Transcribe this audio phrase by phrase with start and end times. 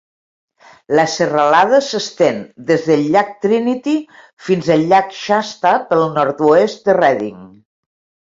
[0.99, 2.39] La serralada s'estén
[2.71, 3.93] des del llac Trinity
[4.47, 7.45] fins al llac Shasta, pel nord-oest de Redding.